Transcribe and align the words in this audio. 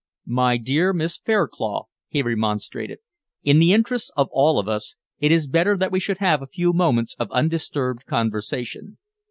"My 0.25 0.57
dear 0.57 0.93
Miss 0.93 1.19
Fairclough," 1.19 1.83
he 2.07 2.23
remonstrated, 2.23 2.97
"in 3.43 3.59
the 3.59 3.71
interests 3.71 4.09
of 4.17 4.29
all 4.31 4.57
of 4.57 4.67
us, 4.67 4.95
it 5.19 5.31
is 5.31 5.45
better 5.45 5.77
that 5.77 5.91
we 5.91 5.99
should 5.99 6.17
have 6.17 6.41
a 6.41 6.47
few 6.47 6.73
moments 6.73 7.13
of 7.19 7.31
undisturbed 7.31 8.07
conversation. 8.07 8.97